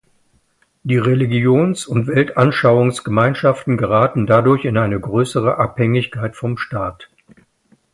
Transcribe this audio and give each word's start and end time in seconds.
Die 0.81 0.97
Religions- 0.97 1.85
und 1.85 2.07
Weltanschauungsgemeinschaften 2.07 3.77
geraten 3.77 4.25
dadurch 4.25 4.65
in 4.65 4.79
eine 4.79 4.99
größere 4.99 5.57
Abhängigkeit 5.59 6.35
vom 6.35 6.57
Staat. 6.57 7.11